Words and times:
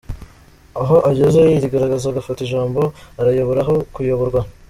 Aho 0.81 0.95
ageze 1.09 1.39
arigaragaza 1.57 2.05
agafata 2.07 2.39
ijambo, 2.47 2.81
arayobora 3.19 3.59
aho 3.65 3.73
kuyoborwa. 3.93 4.39